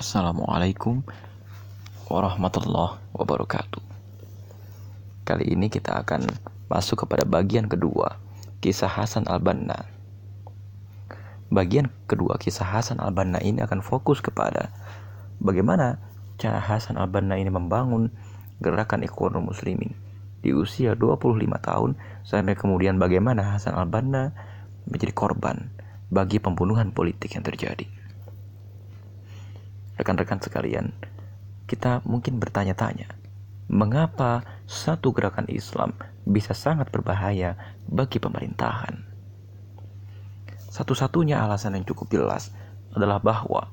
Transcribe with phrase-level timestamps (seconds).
[0.00, 1.04] Assalamualaikum
[2.10, 3.82] warahmatullahi wabarakatuh.
[5.22, 6.26] Kali ini kita akan
[6.66, 8.18] masuk kepada bagian kedua,
[8.58, 9.86] kisah Hasan al-Banna.
[11.50, 14.74] Bagian kedua kisah Hasan al-Banna ini akan fokus kepada
[15.38, 16.02] bagaimana
[16.40, 18.10] cara Hasan al-Banna ini membangun
[18.58, 19.94] gerakan Ikhwanul Muslimin
[20.40, 24.32] di usia 25 tahun sampai kemudian bagaimana Hasan al-Banna
[24.88, 25.70] menjadi korban
[26.10, 27.99] bagi pembunuhan politik yang terjadi.
[30.00, 30.96] Rekan-rekan sekalian,
[31.68, 33.12] kita mungkin bertanya-tanya,
[33.68, 35.92] mengapa satu gerakan Islam
[36.24, 38.96] bisa sangat berbahaya bagi pemerintahan?
[40.72, 42.48] Satu-satunya alasan yang cukup jelas
[42.96, 43.68] adalah bahwa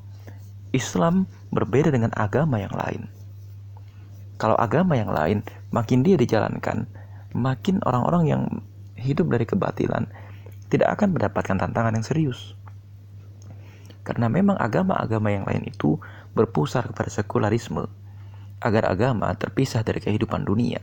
[0.76, 3.08] Islam berbeda dengan agama yang lain.
[4.36, 6.92] Kalau agama yang lain makin dia dijalankan,
[7.32, 8.44] makin orang-orang yang
[9.00, 10.12] hidup dari kebatilan
[10.68, 12.52] tidak akan mendapatkan tantangan yang serius.
[14.04, 16.00] Karena memang agama-agama yang lain itu
[16.38, 17.90] berpusar kepada sekularisme,
[18.62, 20.80] agar agama terpisah dari kehidupan dunia.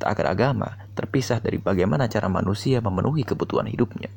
[0.00, 4.08] Agar agama terpisah dari bagaimana cara manusia memenuhi kebutuhan hidupnya.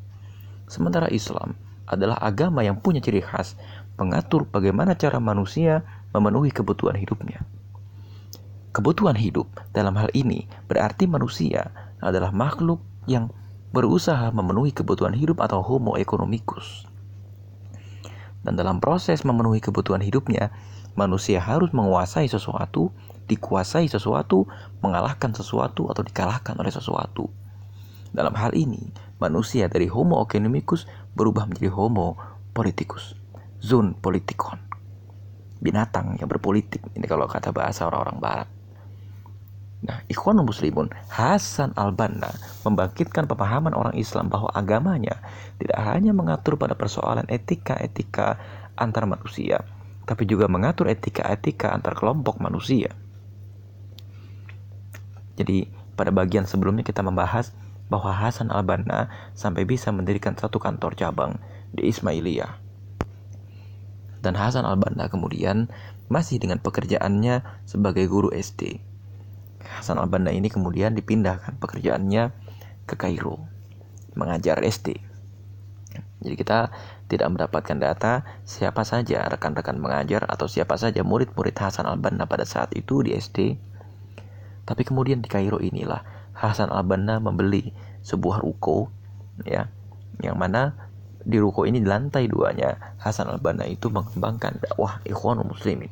[0.71, 3.59] Sementara Islam adalah agama yang punya ciri khas
[3.99, 5.83] mengatur bagaimana cara manusia
[6.15, 7.43] memenuhi kebutuhan hidupnya.
[8.71, 13.27] Kebutuhan hidup dalam hal ini berarti manusia adalah makhluk yang
[13.75, 16.87] berusaha memenuhi kebutuhan hidup atau homo economicus.
[18.41, 20.49] Dan dalam proses memenuhi kebutuhan hidupnya,
[20.97, 22.89] manusia harus menguasai sesuatu,
[23.29, 24.49] dikuasai sesuatu,
[24.81, 27.29] mengalahkan sesuatu, atau dikalahkan oleh sesuatu.
[28.11, 32.19] Dalam hal ini, manusia dari homo economicus berubah menjadi homo
[32.51, 33.15] politicus,
[33.63, 34.59] zon politikon.
[35.61, 38.60] Binatang yang berpolitik, ini kalau kata bahasa orang-orang barat.
[39.81, 42.29] Nah, Ikhwanul Muslimun Hasan al-Banna
[42.61, 45.17] membangkitkan pemahaman orang Islam bahwa agamanya
[45.57, 48.37] tidak hanya mengatur pada persoalan etika-etika
[48.77, 49.65] antar manusia,
[50.05, 52.93] tapi juga mengatur etika-etika antar kelompok manusia.
[55.33, 55.65] Jadi,
[55.97, 57.49] pada bagian sebelumnya kita membahas
[57.89, 61.41] bahwa Hasan al-Banna sampai bisa mendirikan satu kantor cabang
[61.73, 62.53] di Ismailiyah.
[64.21, 65.73] Dan Hasan al-Banna kemudian
[66.05, 68.90] masih dengan pekerjaannya sebagai guru SD
[69.61, 72.33] Hasan al-Banna ini kemudian dipindahkan pekerjaannya
[72.85, 73.45] ke Kairo
[74.17, 74.99] mengajar SD.
[76.21, 76.69] Jadi kita
[77.09, 82.71] tidak mendapatkan data siapa saja rekan-rekan mengajar atau siapa saja murid-murid Hasan al-Banna pada saat
[82.77, 83.57] itu di SD.
[84.63, 86.05] Tapi kemudian di Kairo inilah
[86.37, 88.89] Hasan al-Banna membeli sebuah ruko
[89.45, 89.69] ya
[90.21, 90.73] yang mana
[91.21, 95.89] di ruko ini di lantai duanya Hasan al-Banna itu mengembangkan dakwah Ikhwanul Muslimin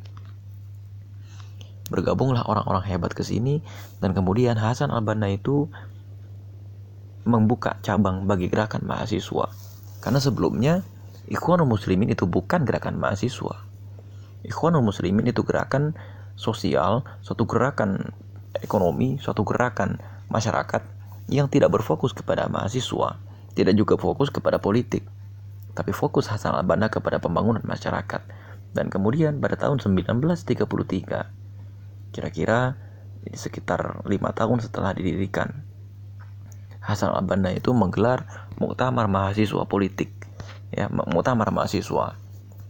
[1.90, 3.66] bergabunglah orang-orang hebat ke sini
[4.00, 5.68] dan kemudian Hasan al-Banna itu
[7.28, 9.52] membuka cabang bagi gerakan mahasiswa.
[10.00, 10.82] Karena sebelumnya
[11.30, 13.62] Ikhwanul Muslimin itu bukan gerakan mahasiswa.
[14.42, 15.94] Ikhwanul Muslimin itu gerakan
[16.40, 18.16] sosial, suatu gerakan
[18.58, 20.00] ekonomi, suatu gerakan
[20.32, 20.82] masyarakat
[21.30, 23.20] yang tidak berfokus kepada mahasiswa,
[23.54, 25.06] tidak juga fokus kepada politik,
[25.78, 28.22] tapi fokus Hasan al-Banna kepada pembangunan masyarakat.
[28.70, 31.39] Dan kemudian pada tahun 1933
[32.09, 32.75] Kira-kira
[33.34, 35.66] sekitar lima tahun setelah didirikan.
[36.80, 40.09] Hasan al-Banna itu menggelar muktamar mahasiswa politik,
[40.74, 42.18] ya muktamar mahasiswa.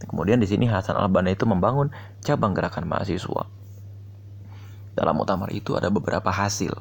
[0.00, 3.46] Kemudian di sini Hasan al-Banna itu membangun cabang gerakan mahasiswa.
[4.98, 6.74] Dalam muktamar itu ada beberapa hasil.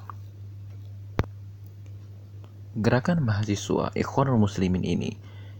[2.79, 5.15] Gerakan mahasiswa Ikhwanul Muslimin ini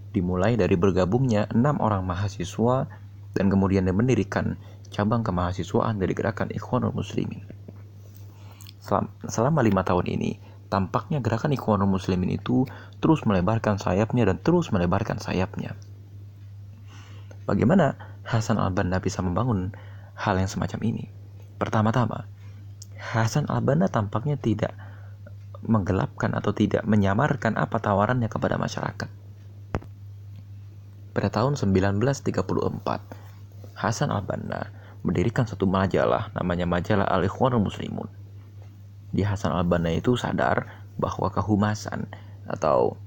[0.10, 2.90] dimulai dari bergabungnya enam orang mahasiswa
[3.38, 4.58] dan kemudian mendirikan
[4.90, 7.46] cabang kemahasiswaan dari gerakan Ikhwanul Muslimin.
[9.30, 12.66] Selama lima tahun ini, tampaknya gerakan Ikhwanul Muslimin itu
[12.98, 15.78] terus melebarkan sayapnya dan terus melebarkan sayapnya.
[17.46, 19.74] Bagaimana Hasan al-Banna bisa membangun
[20.14, 21.10] hal yang semacam ini?
[21.58, 22.30] Pertama-tama,
[22.98, 24.78] Hasan al-Banna tampaknya tidak
[25.66, 29.10] menggelapkan atau tidak menyamarkan apa tawarannya kepada masyarakat.
[31.10, 32.46] Pada tahun 1934,
[33.76, 38.10] Hasan al-Banna mendirikan satu majalah namanya majalah Al-Ikhwanul Muslimun.
[39.10, 42.06] Di Hasan al-Banna itu sadar bahwa kehumasan
[42.46, 43.00] atau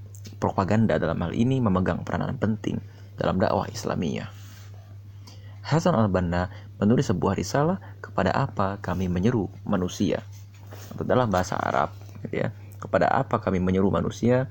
[0.43, 2.81] propaganda dalam hal ini memegang peranan penting
[3.21, 4.27] dalam dakwah Islamiyah.
[5.63, 6.51] Hasan al-Banna
[6.83, 10.27] menulis sebuah risalah kepada apa kami menyeru manusia
[10.91, 11.95] atau dalam bahasa Arab
[12.27, 12.49] gitu ya
[12.83, 14.51] kepada apa kami menyeru manusia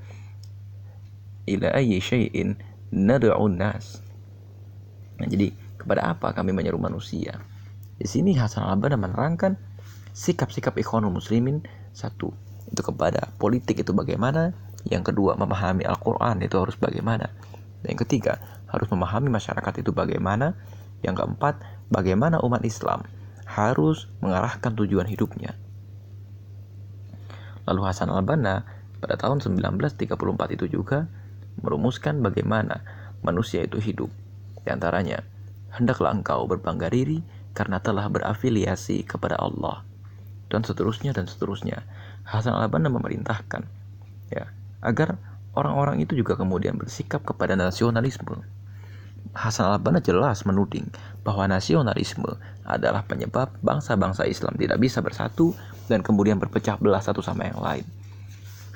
[1.44, 2.56] ila ayyi syai'in
[2.88, 4.00] nad'un nas
[5.20, 7.42] nah, jadi kepada apa kami menyeru manusia?
[7.98, 9.58] Di sini Hasan al-Banna menerangkan
[10.14, 12.32] sikap-sikap ikhwanul muslimin satu
[12.72, 14.56] itu kepada politik itu bagaimana,
[14.88, 17.28] yang kedua memahami Al-Quran itu harus bagaimana,
[17.84, 18.40] dan yang ketiga
[18.72, 20.56] harus memahami masyarakat itu bagaimana,
[21.02, 21.58] Yang keempat,
[21.90, 23.02] bagaimana umat Islam
[23.42, 25.58] harus mengarahkan tujuan hidupnya.
[27.66, 28.62] Lalu Hasan al-Banna
[29.02, 30.06] pada tahun 1934
[30.54, 31.10] itu juga
[31.58, 32.86] merumuskan bagaimana
[33.26, 34.14] manusia itu hidup.
[34.62, 35.26] Di antaranya,
[35.72, 37.24] hendaklah engkau berbangga diri
[37.56, 39.84] karena telah berafiliasi kepada Allah.
[40.52, 41.84] Dan seterusnya dan seterusnya.
[42.22, 43.66] Hasan al-Banna memerintahkan
[44.30, 44.46] ya
[44.84, 45.18] agar
[45.58, 48.44] orang-orang itu juga kemudian bersikap kepada nasionalisme
[49.32, 50.92] Hasan al-Banna jelas menuding
[51.24, 52.36] bahwa nasionalisme
[52.68, 55.56] adalah penyebab bangsa-bangsa Islam tidak bisa bersatu
[55.88, 57.86] dan kemudian berpecah belah satu sama yang lain.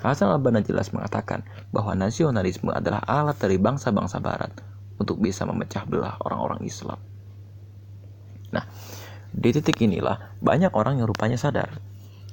[0.01, 1.45] Hasan al-Banna jelas mengatakan
[1.75, 4.55] bahwa nasionalisme adalah alat dari bangsa-bangsa barat
[4.97, 6.99] untuk bisa memecah belah orang-orang Islam.
[8.53, 8.65] Nah,
[9.33, 11.77] di titik inilah banyak orang yang rupanya sadar.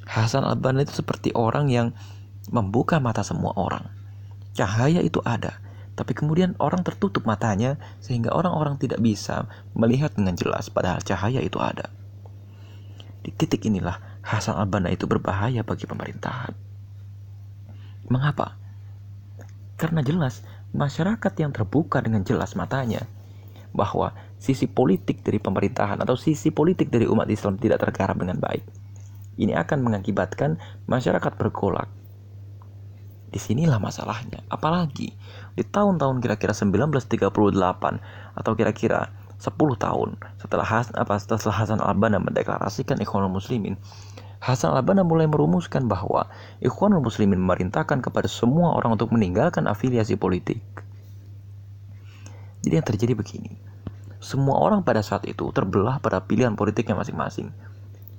[0.03, 1.95] Hasan al-Banna itu seperti orang yang
[2.51, 3.87] membuka mata semua orang.
[4.53, 5.63] Cahaya itu ada,
[5.93, 11.57] tapi kemudian orang tertutup matanya sehingga orang-orang tidak bisa melihat dengan jelas padahal cahaya itu
[11.57, 11.89] ada.
[13.23, 16.55] Di titik inilah Hasan al-Banna itu berbahaya bagi pemerintahan.
[18.11, 18.59] Mengapa?
[19.79, 20.43] Karena jelas
[20.73, 23.05] masyarakat yang terbuka dengan jelas matanya
[23.73, 28.61] bahwa sisi politik dari pemerintahan atau sisi politik dari umat Islam tidak tergarap dengan baik.
[29.33, 31.89] Ini akan mengakibatkan masyarakat bergolak
[33.33, 34.45] Di sinilah masalahnya.
[34.45, 35.09] Apalagi
[35.57, 37.33] di tahun-tahun kira-kira 1938
[38.37, 39.09] atau kira-kira
[39.41, 43.81] 10 tahun setelah Has, apa setelah Hasan al-Banna mendeklarasikan Ikhwanul Muslimin,
[44.43, 46.27] Hasan al-Banna mulai merumuskan bahwa
[46.59, 50.59] Ikhwanul Muslimin memerintahkan kepada semua orang untuk meninggalkan afiliasi politik.
[52.59, 53.55] Jadi yang terjadi begini,
[54.19, 57.55] semua orang pada saat itu terbelah pada pilihan politiknya masing-masing,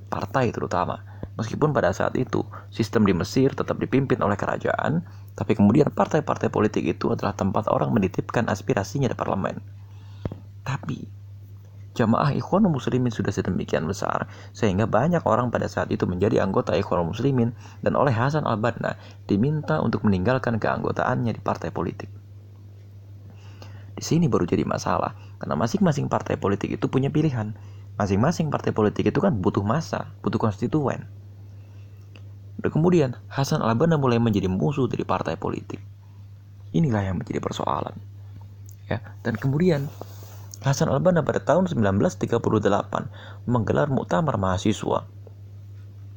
[0.08, 1.04] partai terutama.
[1.36, 2.40] Meskipun pada saat itu
[2.72, 5.04] sistem di Mesir tetap dipimpin oleh kerajaan,
[5.36, 9.60] tapi kemudian partai-partai politik itu adalah tempat orang menitipkan aspirasinya di parlemen.
[10.64, 11.23] Tapi
[11.94, 17.14] jamaah Ikhwanul Muslimin sudah sedemikian besar sehingga banyak orang pada saat itu menjadi anggota Ikhwanul
[17.14, 18.98] Muslimin dan oleh Hasan al-Banna
[19.30, 22.10] diminta untuk meninggalkan keanggotaannya di partai politik.
[23.94, 27.54] Di sini baru jadi masalah karena masing-masing partai politik itu punya pilihan.
[27.94, 31.06] Masing-masing partai politik itu kan butuh masa, butuh konstituen.
[32.58, 35.78] Dan kemudian Hasan al-Banna mulai menjadi musuh dari partai politik.
[36.74, 37.94] Inilah yang menjadi persoalan.
[38.90, 39.86] Ya, dan kemudian
[40.64, 42.24] Hasan al-Banna pada tahun 1938
[43.44, 45.04] menggelar muktamar mahasiswa.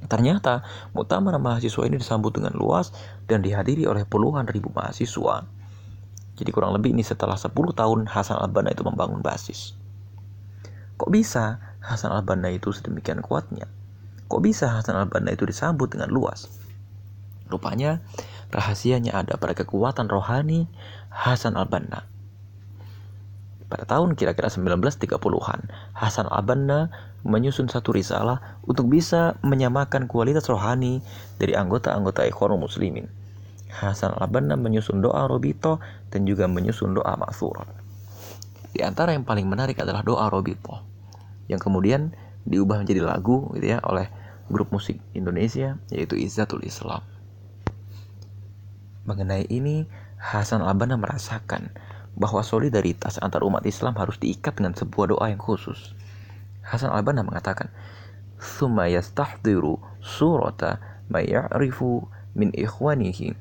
[0.08, 0.64] Ternyata
[0.96, 2.96] muktamar mahasiswa ini disambut dengan luas
[3.28, 5.44] dan dihadiri oleh puluhan ribu mahasiswa.
[6.38, 9.76] Jadi kurang lebih ini setelah 10 tahun Hasan al-Banna itu membangun basis.
[10.96, 13.68] Kok bisa Hasan al-Banna itu sedemikian kuatnya?
[14.32, 16.48] Kok bisa Hasan al-Banna itu disambut dengan luas?
[17.52, 18.00] Rupanya
[18.54, 20.72] rahasianya ada pada kekuatan rohani
[21.12, 22.17] Hasan al-Banna.
[23.68, 25.60] Pada tahun kira-kira 1930-an,
[25.92, 26.88] Hasan al-Banna
[27.28, 31.04] menyusun satu risalah untuk bisa menyamakan kualitas rohani
[31.36, 33.12] dari anggota-anggota Ikhwanul Muslimin.
[33.68, 37.68] Hasan al-Banna menyusun doa Robito dan juga menyusun doa Ma'thurat.
[38.72, 40.80] Di antara yang paling menarik adalah doa Robito
[41.52, 42.16] yang kemudian
[42.48, 44.08] diubah menjadi lagu gitu ya oleh
[44.48, 47.04] grup musik Indonesia yaitu Izzatul Islam.
[49.04, 49.88] Mengenai ini,
[50.20, 51.72] Hasan al-Banna merasakan
[52.18, 55.94] bahwa solidaritas antar umat Islam harus diikat dengan sebuah doa yang khusus.
[56.66, 57.70] Hasan al-Banna mengatakan,
[58.42, 63.38] "Tsumma yastahdiru surata ma ya'rifu min ikhwanihi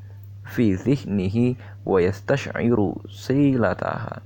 [0.47, 4.23] fi dhihnihi wa yastash'iru silataha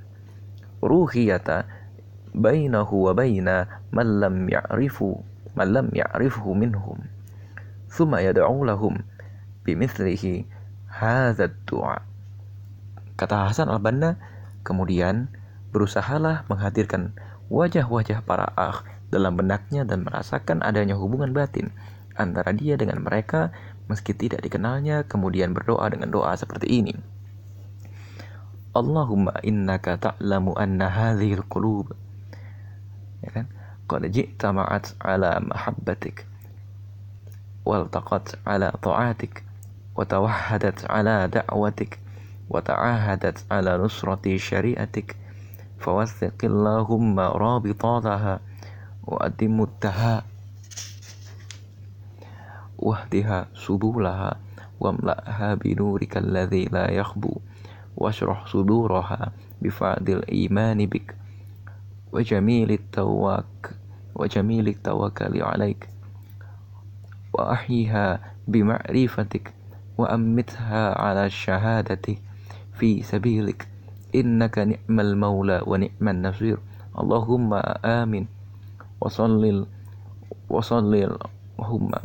[0.84, 1.64] ruhiyata
[2.36, 5.24] bainahu wa baina man lam ya'rifu
[5.56, 7.00] man lam ya'rifhu minhum
[7.90, 9.00] thumma yad'u lahum
[9.64, 10.46] bimithlihi
[10.86, 12.04] hadzal du'a
[13.16, 14.16] kata Hasan al-Banna
[14.70, 15.26] Kemudian,
[15.74, 17.18] berusahalah menghadirkan
[17.50, 21.74] wajah-wajah para akh dalam benaknya dan merasakan adanya hubungan batin
[22.14, 23.50] antara dia dengan mereka
[23.90, 26.94] meski tidak dikenalnya, kemudian berdoa dengan doa seperti ini.
[28.70, 31.90] Allahumma innaka ta'lamu anna hadhil qulub.
[33.26, 33.50] Ya kan?
[33.90, 36.30] Qad ji'ta ma'at ala mahabbatik
[37.66, 39.42] waltaqat ala ta'atik
[39.98, 41.98] wa ala da'watik.
[42.50, 45.16] وتعاهدت على نصرة شريعتك.
[45.78, 48.40] فوثق اللهم رابطاتها
[49.06, 50.22] وأدم التها
[52.78, 54.36] واهدها سبولها
[54.80, 57.40] واملأها بنورك الذي لا يخبو
[57.96, 61.16] واشرح صدورها بفعل الإيمان بك.
[62.12, 63.74] وجميل التواك
[64.14, 65.88] وجميل التوكل عليك.
[67.32, 69.54] وأحيها بمعرفتك
[69.98, 71.26] وأمتها على
[72.80, 73.68] fi sabilik.
[74.16, 76.56] Innaka ni'mal maula wa ni'man nasir.
[76.96, 78.24] Allahumma amin.
[78.96, 79.68] Wa sallil
[80.48, 81.14] wa sallil
[81.60, 82.00] humma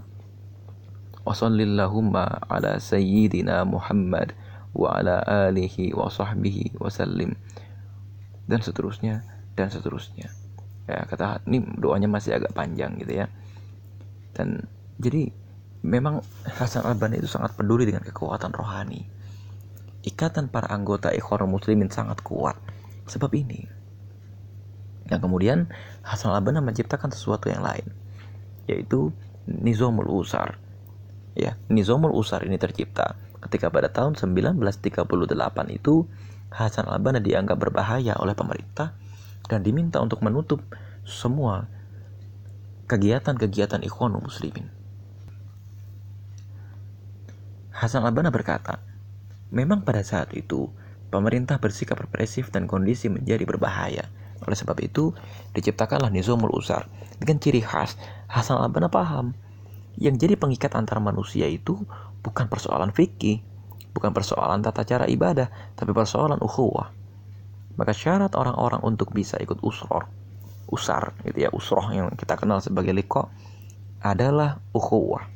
[1.26, 4.38] wa sallillahumma ala sayyidina Muhammad
[4.78, 7.34] wa ala alihi wa sahbihi wa sallim.
[8.46, 9.26] Dan seterusnya
[9.58, 10.30] dan seterusnya.
[10.86, 13.28] Ya kata ini doanya masih agak panjang gitu ya.
[14.38, 14.70] Dan
[15.02, 15.34] jadi
[15.82, 19.10] memang Hasan Albani itu sangat peduli dengan kekuatan rohani
[20.06, 22.56] ikatan para anggota ikhwan muslimin sangat kuat.
[23.10, 23.66] Sebab ini.
[25.10, 25.70] Yang kemudian
[26.02, 27.90] Hasan Albana menciptakan sesuatu yang lain.
[28.70, 29.14] Yaitu
[29.50, 30.58] Nizamul Usar.
[31.38, 35.06] Ya Nizamul Usar ini tercipta ketika pada tahun 1938
[35.74, 36.10] itu
[36.50, 38.98] Hasan Albana dianggap berbahaya oleh pemerintah
[39.46, 40.66] dan diminta untuk menutup
[41.06, 41.70] semua
[42.90, 44.70] kegiatan-kegiatan ikhwanul muslimin.
[47.76, 48.80] Hasan Albana berkata,
[49.56, 50.68] memang pada saat itu
[51.08, 54.12] pemerintah bersikap represif dan kondisi menjadi berbahaya
[54.44, 55.16] oleh sebab itu,
[55.56, 57.96] diciptakanlah nizamul usar dengan ciri khas
[58.28, 59.32] Hasan al-Banna paham
[59.96, 61.80] yang jadi pengikat antara manusia itu
[62.20, 63.40] bukan persoalan fikih,
[63.96, 65.48] bukan persoalan tata cara ibadah,
[65.80, 66.92] tapi persoalan ukhuwah.
[67.80, 70.04] Maka syarat orang-orang untuk bisa ikut usror,
[70.68, 73.32] usar gitu ya, usroh yang kita kenal sebagai liko
[74.04, 75.35] adalah ukhuwah.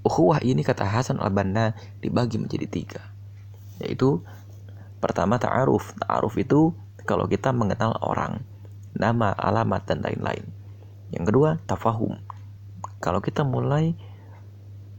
[0.00, 3.02] Ukhuwah ini kata Hasan al-Banna dibagi menjadi tiga,
[3.84, 4.24] yaitu
[4.96, 5.92] pertama ta'aruf.
[6.00, 6.72] Ta'aruf itu
[7.04, 8.40] kalau kita mengenal orang,
[8.96, 10.48] nama, alamat, dan lain-lain.
[11.12, 12.16] Yang kedua, tafahum.
[13.00, 13.92] Kalau kita mulai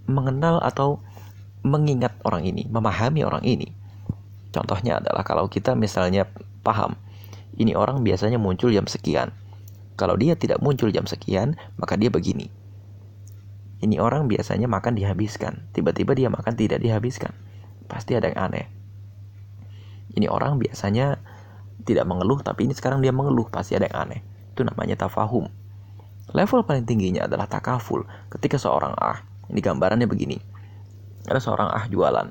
[0.06, 1.02] mengenal atau
[1.66, 3.74] mengingat orang ini, memahami orang ini.
[4.52, 6.28] Contohnya adalah kalau kita misalnya
[6.62, 6.98] paham,
[7.58, 9.32] ini orang biasanya muncul jam sekian.
[9.96, 12.50] Kalau dia tidak muncul jam sekian, maka dia begini.
[13.82, 17.34] Ini orang biasanya makan dihabiskan, tiba-tiba dia makan tidak dihabiskan.
[17.90, 18.66] Pasti ada yang aneh.
[20.14, 21.18] Ini orang biasanya
[21.82, 24.22] tidak mengeluh tapi ini sekarang dia mengeluh pasti ada yang aneh.
[24.54, 25.50] Itu namanya tafahum.
[26.32, 29.26] Level paling tingginya adalah takaful ketika seorang ah.
[29.52, 30.40] Ini gambarannya begini.
[31.28, 32.28] Ada seorang ah jualan.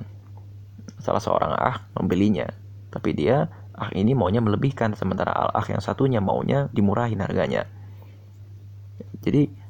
[0.97, 2.49] Salah seorang ah membelinya.
[2.89, 3.45] Tapi dia
[3.77, 7.69] ah ini maunya melebihkan sementara al ah yang satunya maunya dimurahin harganya.
[9.21, 9.60] Jadi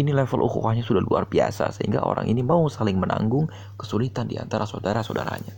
[0.00, 4.64] ini level ukhuwahnya sudah luar biasa sehingga orang ini mau saling menanggung kesulitan di antara
[4.64, 5.54] saudara-saudaranya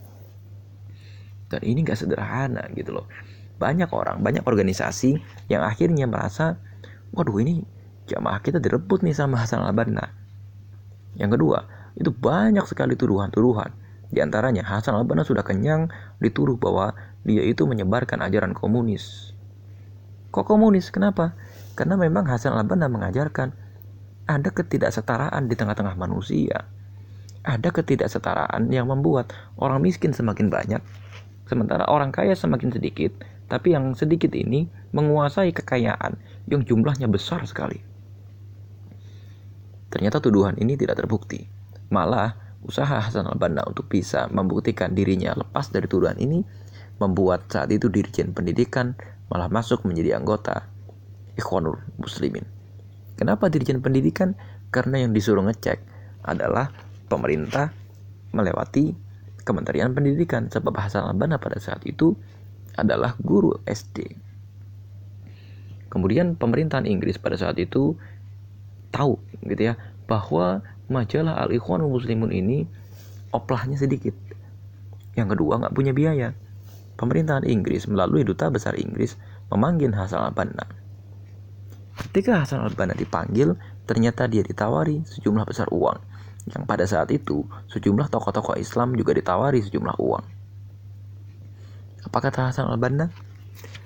[1.48, 3.06] dan ini gak sederhana gitu loh
[3.62, 6.58] banyak orang, banyak organisasi yang akhirnya merasa,
[7.14, 7.62] waduh ini
[8.10, 10.10] jamaah kita direbut nih sama Hasan al-Banna.
[11.14, 11.58] Yang kedua,
[11.94, 13.70] itu banyak sekali tuduhan-tuduhan.
[14.10, 16.90] Di antaranya Hasan al-Banna sudah kenyang dituduh bahwa
[17.22, 19.30] dia itu menyebarkan ajaran komunis.
[20.34, 20.90] Kok komunis?
[20.90, 21.38] Kenapa?
[21.78, 23.54] Karena memang Hasan al-Banna mengajarkan
[24.26, 26.66] ada ketidaksetaraan di tengah-tengah manusia.
[27.42, 30.82] Ada ketidaksetaraan yang membuat orang miskin semakin banyak,
[31.50, 33.10] sementara orang kaya semakin sedikit,
[33.50, 37.82] tapi yang sedikit ini menguasai kekayaan yang jumlahnya besar sekali.
[39.92, 41.44] Ternyata tuduhan ini tidak terbukti.
[41.92, 42.32] Malah,
[42.64, 46.40] usaha Hasan al-Banna untuk bisa membuktikan dirinya lepas dari tuduhan ini
[46.96, 48.94] membuat saat itu Dirjen Pendidikan
[49.26, 50.70] malah masuk menjadi anggota
[51.34, 52.61] Ikhwanul Muslimin.
[53.22, 54.34] Kenapa Dirjen Pendidikan?
[54.74, 55.78] Karena yang disuruh ngecek
[56.26, 56.74] adalah
[57.06, 57.70] pemerintah
[58.34, 58.98] melewati
[59.46, 62.18] Kementerian Pendidikan sebab Hasan al-Banna pada saat itu
[62.74, 64.18] adalah guru SD.
[65.86, 67.94] Kemudian pemerintahan Inggris pada saat itu
[68.90, 69.78] tahu gitu ya
[70.10, 72.66] bahwa majalah Al Ikhwanul Muslimun ini
[73.30, 74.18] oplahnya sedikit.
[75.14, 76.34] Yang kedua nggak punya biaya.
[76.98, 79.14] Pemerintahan Inggris melalui duta besar Inggris
[79.46, 80.81] memanggil Hasan al-Banna.
[81.92, 83.52] Ketika Hasan al-Banna dipanggil,
[83.84, 86.00] ternyata dia ditawari sejumlah besar uang.
[86.48, 90.24] Yang pada saat itu, sejumlah tokoh-tokoh Islam juga ditawari sejumlah uang.
[92.08, 93.12] Apa kata Hasan al-Banna?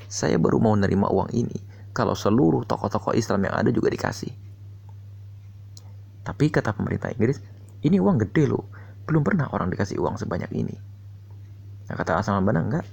[0.07, 1.59] Saya baru mau nerima uang ini
[1.91, 4.31] kalau seluruh tokoh-tokoh Islam yang ada juga dikasih.
[6.23, 7.43] Tapi kata pemerintah Inggris,
[7.83, 8.71] ini uang gede loh.
[9.07, 10.75] Belum pernah orang dikasih uang sebanyak ini.
[11.87, 12.87] Nah, kata Hasan al-Banna, enggak.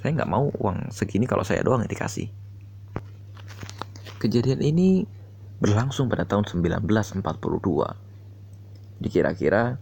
[0.00, 2.45] Saya nggak mau uang segini kalau saya doang yang dikasih.
[4.26, 5.06] Kejadian ini
[5.62, 7.22] berlangsung pada tahun 1942.
[8.98, 9.78] Dikira-kira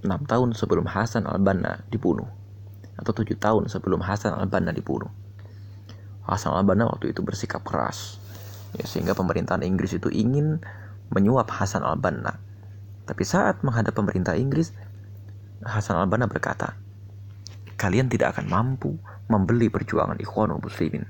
[0.00, 2.24] 6 tahun sebelum Hasan al-Banna dibunuh
[2.96, 5.12] atau tujuh tahun sebelum Hasan al-Banna dibunuh.
[6.24, 8.16] Hasan al-Banna waktu itu bersikap keras,
[8.72, 10.64] ya, sehingga pemerintahan Inggris itu ingin
[11.12, 12.40] menyuap Hasan al-Banna.
[13.04, 14.72] Tapi saat menghadap pemerintah Inggris,
[15.60, 16.72] Hasan al-Banna berkata,
[17.76, 18.96] kalian tidak akan mampu
[19.28, 21.04] membeli perjuangan Ikhwanul Muslimin.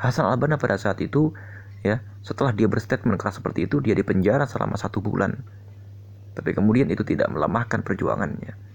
[0.00, 1.36] Hasan al-Banna pada saat itu,
[1.84, 5.36] ya, setelah dia berstatement keras seperti itu, dia dipenjara selama satu bulan.
[6.34, 8.74] Tapi kemudian itu tidak melemahkan perjuangannya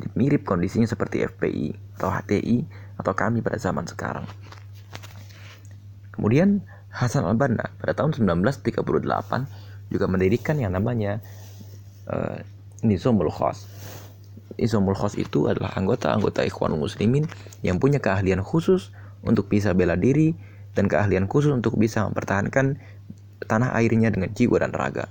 [0.00, 2.58] jadi mirip kondisinya seperti FPI atau HTI
[2.96, 4.24] atau kami pada zaman sekarang.
[6.14, 11.20] Kemudian Hasan al-Banna pada tahun 1938 juga mendirikan yang namanya
[12.08, 12.40] uh,
[12.80, 13.66] Nizamul Khas.
[14.58, 17.28] Nizamul Khas itu adalah anggota-anggota Ikhwanul Muslimin
[17.60, 18.90] yang punya keahlian khusus
[19.20, 20.34] untuk bisa bela diri
[20.78, 22.78] dan keahlian khusus untuk bisa mempertahankan
[23.46, 25.10] tanah airnya dengan jiwa dan raga.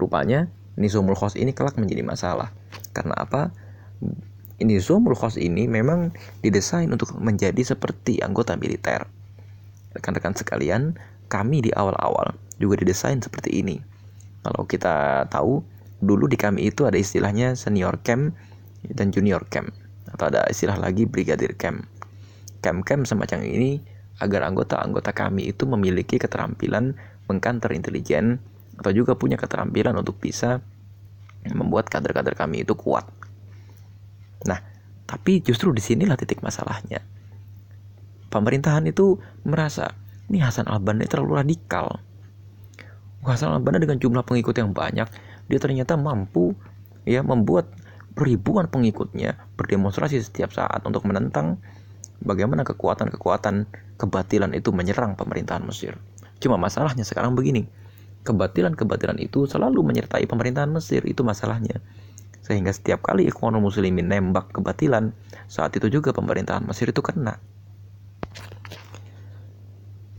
[0.00, 0.48] Rupanya
[0.80, 2.54] Nizamul Khas ini kelak menjadi masalah.
[2.96, 3.52] Karena apa?
[4.60, 9.04] Nizamul Khas ini memang didesain untuk menjadi seperti anggota militer
[9.94, 10.94] rekan-rekan sekalian,
[11.30, 13.78] kami di awal-awal juga didesain seperti ini.
[14.46, 15.62] Kalau kita tahu,
[16.00, 18.34] dulu di kami itu ada istilahnya senior camp
[18.86, 19.74] dan junior camp.
[20.10, 21.86] Atau ada istilah lagi brigadir camp.
[22.60, 23.80] Camp-camp semacam ini
[24.20, 26.92] agar anggota-anggota kami itu memiliki keterampilan
[27.26, 28.40] mengkanter intelijen
[28.76, 30.60] atau juga punya keterampilan untuk bisa
[31.48, 33.08] membuat kader-kader kami itu kuat.
[34.44, 34.60] Nah,
[35.08, 37.00] tapi justru di sinilah titik masalahnya
[38.30, 39.92] pemerintahan itu merasa
[40.30, 41.98] ini Hasan al-Banna terlalu radikal.
[43.26, 45.10] Hasan al-Banna dengan jumlah pengikut yang banyak,
[45.50, 46.54] dia ternyata mampu
[47.02, 47.68] ya membuat
[48.14, 51.58] ribuan pengikutnya berdemonstrasi setiap saat untuk menentang
[52.20, 55.96] bagaimana kekuatan-kekuatan kebatilan itu menyerang pemerintahan Mesir.
[56.40, 57.68] Cuma masalahnya sekarang begini,
[58.24, 61.80] kebatilan-kebatilan itu selalu menyertai pemerintahan Mesir, itu masalahnya.
[62.40, 65.12] Sehingga setiap kali Ikhwanul Muslimin nembak kebatilan,
[65.48, 67.36] saat itu juga pemerintahan Mesir itu kena.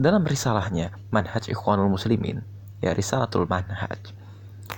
[0.02, 2.42] Dalam risalahnya, Manhaj Ikhwanul Muslimin,
[2.82, 4.18] ya Risalatul Manhaj,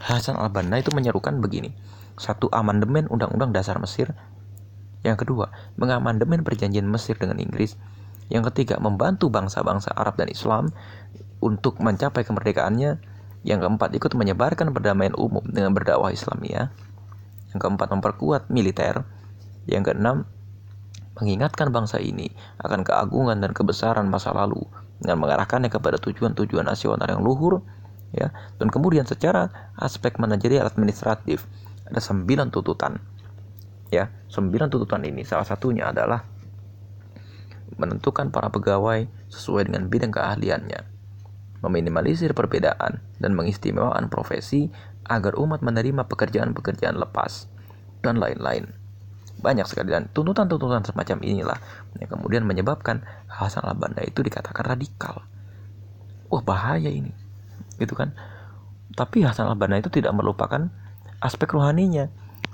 [0.03, 1.71] Hasan al-Banna itu menyerukan begini.
[2.19, 4.11] Satu, amandemen Undang-Undang Dasar Mesir.
[5.03, 7.75] Yang kedua, mengamandemen perjanjian Mesir dengan Inggris.
[8.31, 10.71] Yang ketiga, membantu bangsa-bangsa Arab dan Islam
[11.43, 12.97] untuk mencapai kemerdekaannya.
[13.43, 16.71] Yang keempat, ikut menyebarkan perdamaian umum dengan berdakwah Islamia.
[17.51, 19.03] Yang keempat, memperkuat militer.
[19.67, 20.23] Yang keenam,
[21.19, 22.33] mengingatkan bangsa ini
[22.63, 24.65] akan keagungan dan kebesaran masa lalu
[24.97, 27.61] dengan mengarahkannya kepada tujuan-tujuan nasional yang luhur
[28.13, 31.45] ya dan kemudian secara aspek manajerial administratif
[31.85, 32.97] ada sembilan tuntutan
[33.93, 36.25] ya sembilan tuntutan ini salah satunya adalah
[37.77, 40.81] menentukan para pegawai sesuai dengan bidang keahliannya
[41.61, 44.73] meminimalisir perbedaan dan mengistimewakan profesi
[45.05, 47.47] agar umat menerima pekerjaan-pekerjaan lepas
[48.01, 48.83] dan lain-lain
[49.43, 51.59] banyak sekali dan tuntutan-tuntutan semacam inilah
[51.99, 55.27] yang kemudian menyebabkan Hasan al-Banna itu dikatakan radikal.
[56.31, 57.11] Wah bahaya ini,
[57.75, 58.15] gitu kan?
[58.95, 60.71] Tapi Hasan al-Banna itu tidak melupakan
[61.19, 62.07] aspek rohaninya,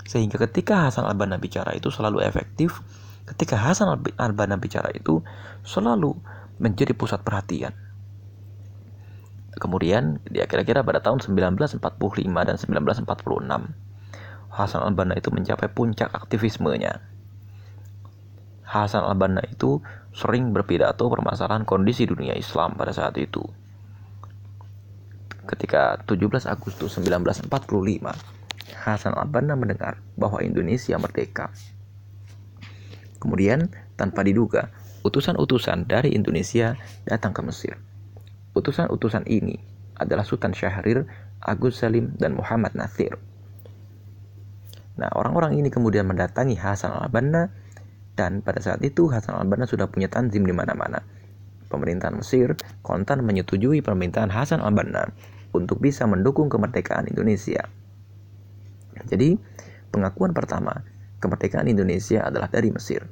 [0.06, 2.80] sehingga ketika Hasan al-Banna bicara itu selalu efektif.
[3.28, 3.86] Ketika Hasan
[4.18, 5.22] al-Banna bicara itu
[5.62, 6.16] selalu
[6.58, 7.72] menjadi pusat perhatian.
[9.56, 11.82] Kemudian dia kira-kira pada tahun 1945
[12.46, 13.10] dan 1946
[14.50, 16.98] Hasan al-Banna itu mencapai puncak aktivismenya.
[18.66, 23.42] Hasan al-Banna itu sering berpidato permasalahan kondisi dunia Islam pada saat itu.
[25.46, 27.50] Ketika 17 Agustus 1945,
[28.74, 31.50] Hasan al-Banna mendengar bahwa Indonesia merdeka.
[33.20, 33.68] Kemudian,
[34.00, 34.72] tanpa diduga,
[35.04, 37.74] utusan-utusan dari Indonesia datang ke Mesir.
[38.56, 39.60] Utusan-utusan ini
[40.00, 41.04] adalah Sultan Syahrir,
[41.44, 43.20] Agus Salim, dan Muhammad Nasir.
[44.96, 47.48] Nah, orang-orang ini kemudian mendatangi Hasan al-Banna
[48.16, 51.00] dan pada saat itu Hasan al-Banna sudah punya tanzim di mana-mana.
[51.70, 55.08] Pemerintahan Mesir kontan menyetujui permintaan Hasan al-Banna
[55.56, 57.64] untuk bisa mendukung kemerdekaan Indonesia.
[59.06, 59.36] Jadi,
[59.94, 60.84] pengakuan pertama
[61.20, 63.04] kemerdekaan Indonesia adalah dari Mesir.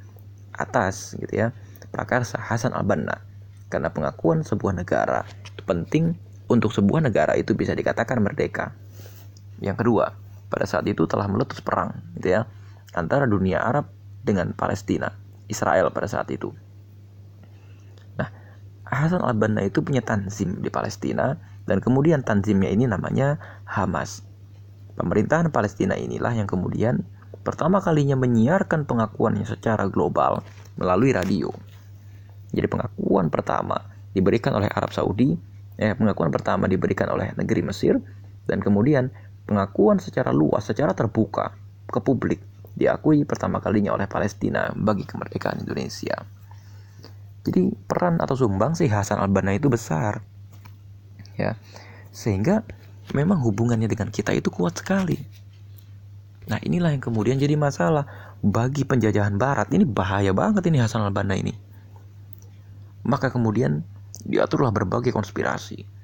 [0.53, 1.55] Atas gitu ya,
[1.95, 3.25] prakarsa Hasan al-Banna.
[3.69, 6.17] Karena pengakuan sebuah negara itu penting
[6.49, 8.73] untuk sebuah negara itu bisa dikatakan merdeka.
[9.61, 10.07] Yang kedua,
[10.49, 12.49] pada saat itu telah meletus perang gitu ya
[12.97, 13.93] antara dunia Arab
[14.25, 15.13] dengan Palestina
[15.47, 16.51] Israel pada saat itu
[18.17, 18.33] nah
[18.89, 21.37] Hasan al-Banna itu punya tanzim di Palestina
[21.69, 23.37] dan kemudian tanzimnya ini namanya
[23.69, 24.25] Hamas
[24.99, 27.07] pemerintahan Palestina inilah yang kemudian
[27.47, 30.43] pertama kalinya menyiarkan pengakuannya secara global
[30.75, 31.49] melalui radio
[32.51, 33.79] jadi pengakuan pertama
[34.13, 35.39] diberikan oleh Arab Saudi
[35.79, 37.97] eh, pengakuan pertama diberikan oleh negeri Mesir
[38.51, 39.15] dan kemudian
[39.49, 41.55] pengakuan secara luas, secara terbuka
[41.89, 42.41] ke publik
[42.77, 46.15] diakui pertama kalinya oleh Palestina bagi kemerdekaan Indonesia.
[47.43, 50.21] Jadi peran atau sumbang sih Hasan al-Banna itu besar.
[51.35, 51.57] Ya.
[52.13, 52.63] Sehingga
[53.13, 55.17] memang hubungannya dengan kita itu kuat sekali.
[56.49, 58.09] Nah, inilah yang kemudian jadi masalah
[58.41, 59.69] bagi penjajahan barat.
[59.69, 61.53] Ini bahaya banget ini Hasan al-Banna ini.
[63.05, 63.85] Maka kemudian
[64.25, 65.99] diaturlah berbagai konspirasi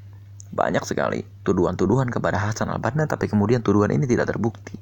[0.55, 4.79] banyak sekali tuduhan-tuduhan kepada Hasan al-Banna tapi kemudian tuduhan ini tidak terbukti.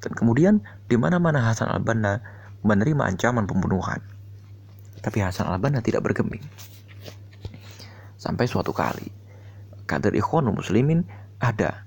[0.00, 2.18] Dan kemudian di mana-mana Hasan al-Banna
[2.66, 4.02] menerima ancaman pembunuhan.
[5.00, 6.42] Tapi Hasan al-Banna tidak bergeming.
[8.20, 9.19] Sampai suatu kali,
[9.90, 11.02] kader Ikhwanul Muslimin
[11.42, 11.82] ada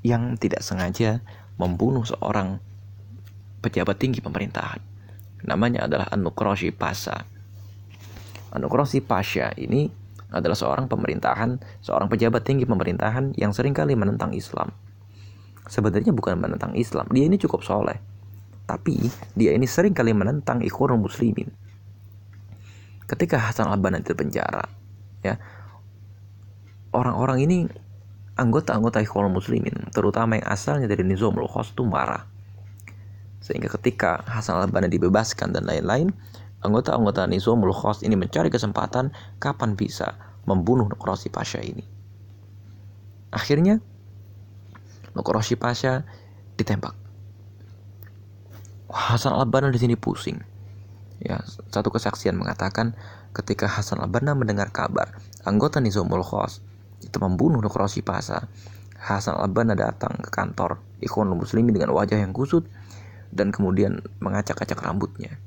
[0.00, 1.20] yang tidak sengaja
[1.60, 2.56] membunuh seorang
[3.60, 4.80] pejabat tinggi pemerintahan.
[5.44, 7.28] Namanya adalah Anukroshi Pasha.
[8.56, 9.92] Anukroshi Pasha ini
[10.32, 14.72] adalah seorang pemerintahan, seorang pejabat tinggi pemerintahan yang sering kali menentang Islam.
[15.68, 18.00] Sebenarnya bukan menentang Islam, dia ini cukup soleh.
[18.64, 18.96] Tapi
[19.36, 21.52] dia ini sering kali menentang ikhwanul muslimin.
[23.04, 24.64] Ketika Hasan al-Banna di penjara,
[25.20, 25.36] ya
[26.92, 27.58] orang-orang ini
[28.36, 32.24] anggota-anggota ikhwanul muslimin, terutama yang asalnya dari Nizamul Khos itu marah.
[33.42, 36.14] Sehingga ketika Hasan al-Banna dibebaskan dan lain-lain,
[36.62, 39.10] Anggota-anggota Nizamul Khos ini mencari kesempatan
[39.42, 40.14] kapan bisa
[40.46, 41.82] membunuh Nukrosi Pasha ini.
[43.34, 43.82] Akhirnya,
[45.18, 46.06] Nukrosi Pasha
[46.54, 46.94] ditembak.
[48.94, 50.38] Hasan al-Banna di sini pusing.
[51.18, 51.42] Ya,
[51.74, 52.94] satu kesaksian mengatakan
[53.34, 56.62] ketika Hasan al-Banna mendengar kabar anggota Nizamul Khos
[57.02, 58.46] itu membunuh Nukrosi Pasha,
[59.02, 62.64] Hasan al-Banna datang ke kantor Ikhwanul Muslimin dengan wajah yang kusut
[63.34, 65.42] dan kemudian mengacak-acak rambutnya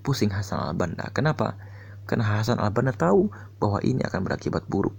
[0.00, 1.10] pusing Hasan al-Banna.
[1.12, 1.56] Kenapa?
[2.08, 3.28] Karena Hasan al-Banna tahu
[3.60, 4.96] bahwa ini akan berakibat buruk.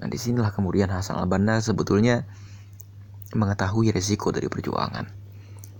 [0.00, 2.24] Nah di sinilah kemudian Hasan al-Banna sebetulnya
[3.36, 5.06] mengetahui resiko dari perjuangan.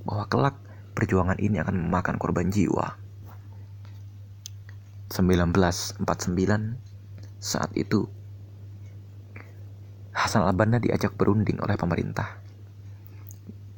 [0.07, 0.57] Bahwa kelak
[0.95, 2.95] perjuangan ini akan memakan korban jiwa.
[5.11, 6.07] 1949
[7.41, 8.05] saat itu
[10.11, 12.37] Hasan al-Banna diajak berunding oleh pemerintah.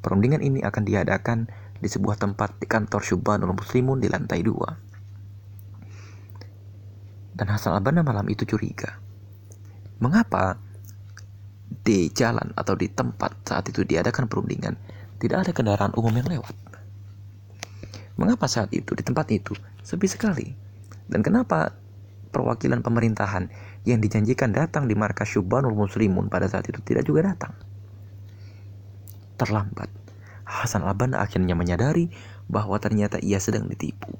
[0.03, 1.38] Perundingan ini akan diadakan
[1.79, 4.66] di sebuah tempat di kantor Syubhanul Muslimun di lantai dua.
[7.31, 8.98] Dan Hasan al-Banna malam itu curiga.
[10.03, 10.59] Mengapa
[11.70, 14.75] di jalan atau di tempat saat itu diadakan perundingan
[15.22, 16.57] tidak ada kendaraan umum yang lewat?
[18.18, 19.55] Mengapa saat itu di tempat itu
[19.87, 20.51] sepi sekali?
[21.07, 21.82] Dan kenapa
[22.33, 23.53] perwakilan pemerintahan
[23.85, 27.53] yang dijanjikan datang di markas Syubhanul Muslimun pada saat itu tidak juga datang?
[29.37, 30.03] Terlambat
[30.53, 32.12] Hasan al-Banna akhirnya menyadari
[32.51, 34.12] bahwa ternyata ia sedang ditipu.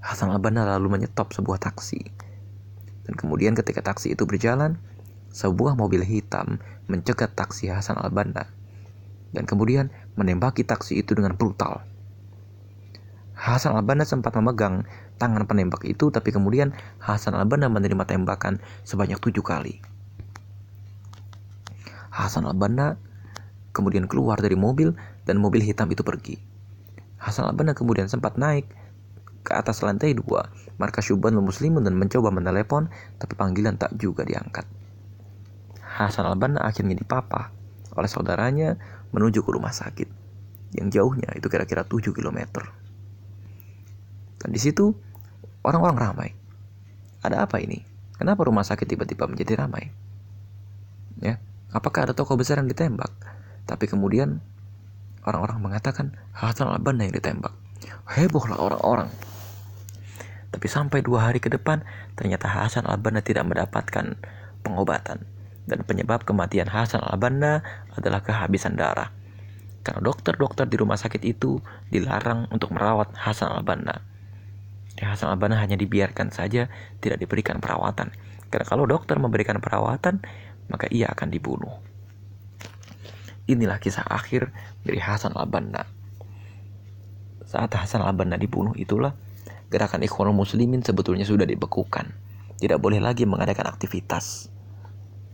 [0.00, 2.00] Hasan al-Banna lalu menyetop sebuah taksi.
[3.04, 4.78] Dan kemudian ketika taksi itu berjalan,
[5.34, 8.46] sebuah mobil hitam mencegat taksi Hasan al-Banna.
[9.34, 11.82] Dan kemudian menembaki taksi itu dengan brutal.
[13.34, 14.86] Hasan al-Banna sempat memegang
[15.20, 18.56] tangan penembak itu, tapi kemudian Hasan al-Banna menerima tembakan
[18.88, 19.84] sebanyak tujuh kali.
[22.08, 22.96] Hasan al-Banna
[23.76, 24.96] kemudian keluar dari mobil
[25.28, 26.40] dan mobil hitam itu pergi.
[27.20, 28.66] Hasan al-Banna kemudian sempat naik
[29.44, 32.88] ke atas lantai dua markas Syuban Muslimun dan mencoba menelepon
[33.20, 34.64] tapi panggilan tak juga diangkat.
[35.84, 37.52] Hasan al-Banna akhirnya dipapah
[37.92, 38.80] oleh saudaranya
[39.12, 40.08] menuju ke rumah sakit
[40.76, 42.62] yang jauhnya itu kira-kira 7 km.
[44.40, 44.94] Dan di situ
[45.64, 46.30] orang-orang ramai.
[47.20, 47.84] Ada apa ini?
[48.16, 49.92] Kenapa rumah sakit tiba-tiba menjadi ramai?
[51.20, 51.40] Ya,
[51.72, 53.12] apakah ada toko besar yang ditembak?
[53.68, 54.40] Tapi kemudian
[55.24, 57.52] orang-orang mengatakan Hasan al-Banna yang ditembak.
[58.08, 59.08] Hebohlah orang-orang.
[60.50, 61.86] Tapi sampai dua hari ke depan,
[62.18, 64.18] ternyata Hasan al-Banna tidak mendapatkan
[64.66, 65.24] pengobatan.
[65.68, 67.62] Dan penyebab kematian Hasan al-Banna
[67.94, 69.14] adalah kehabisan darah.
[69.80, 74.09] Karena dokter-dokter di rumah sakit itu dilarang untuk merawat Hasan al-Banna.
[74.98, 76.66] Hasan al-Banna hanya dibiarkan saja,
[76.98, 78.10] tidak diberikan perawatan.
[78.50, 80.18] Karena kalau dokter memberikan perawatan,
[80.66, 81.78] maka ia akan dibunuh.
[83.50, 84.50] Inilah kisah akhir
[84.82, 85.86] dari Hasan al-Banna.
[87.46, 89.14] Saat Hasan al-Banna dibunuh itulah
[89.70, 92.14] gerakan Ikhwanul Muslimin sebetulnya sudah dibekukan.
[92.60, 94.50] Tidak boleh lagi mengadakan aktivitas.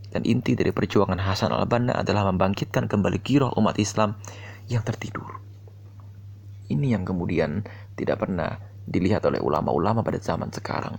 [0.07, 4.17] Dan inti dari perjuangan Hasan al-Banna adalah membangkitkan kembali giroh umat Islam
[4.65, 5.43] yang tertidur.
[6.73, 10.95] Ini yang kemudian tidak pernah dilihat oleh ulama-ulama pada zaman sekarang.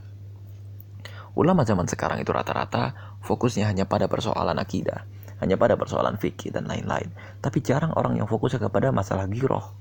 [1.35, 6.66] Ulama zaman sekarang itu rata-rata fokusnya hanya pada persoalan akidah hanya pada persoalan fikih dan
[6.66, 7.11] lain-lain.
[7.38, 9.74] Tapi jarang orang yang fokusnya kepada masalah giroh.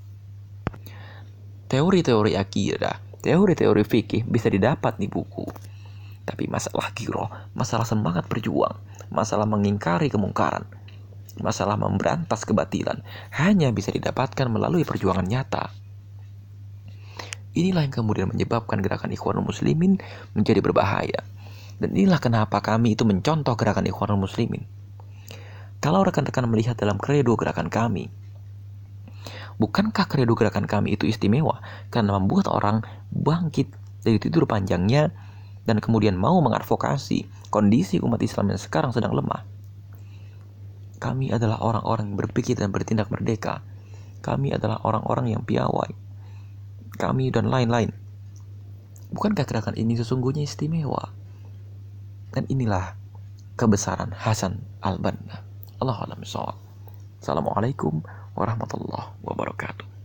[1.67, 5.43] Teori-teori akidah, teori-teori fikih bisa didapat di buku.
[6.24, 8.78] Tapi masalah giroh, masalah semangat berjuang,
[9.12, 10.63] masalah mengingkari kemungkaran,
[11.39, 13.04] masalah memberantas kebatilan,
[13.36, 15.87] hanya bisa didapatkan melalui perjuangan nyata.
[17.58, 19.98] Inilah yang kemudian menyebabkan gerakan Ikhwanul Muslimin
[20.38, 21.26] menjadi berbahaya.
[21.82, 24.62] Dan inilah kenapa kami itu mencontoh gerakan Ikhwanul Muslimin.
[25.82, 28.13] Kalau rekan-rekan melihat dalam kredo gerakan kami,
[29.58, 33.74] bukankah kredo gerakan kami itu istimewa karena membuat orang bangkit
[34.06, 35.10] dari tidur panjangnya
[35.65, 39.46] dan kemudian mau mengadvokasi kondisi umat Islam yang sekarang sedang lemah?
[40.98, 43.62] Kami adalah orang-orang yang berpikir dan bertindak merdeka.
[44.26, 46.07] Kami adalah orang-orang yang piawai.
[46.95, 47.91] Kami dan lain-lain.
[49.12, 51.12] Bukankah gerakan ini sesungguhnya istimewa?
[52.32, 52.95] Dan inilah
[53.60, 55.43] kebesaran Hasan al-Banna.
[55.82, 55.97] Allah
[57.17, 58.06] Assalamualaikum
[58.38, 59.97] warahmatullahi wabarakatuh.